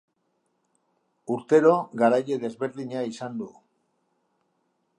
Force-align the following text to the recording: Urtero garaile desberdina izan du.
Urtero 1.35 1.73
garaile 2.03 2.39
desberdina 2.45 3.05
izan 3.11 3.37
du. 3.43 3.51